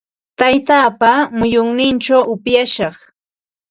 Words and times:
Taytaapa 0.39 1.11
muyunninchaw 1.37 2.21
upyashaq. 2.33 2.95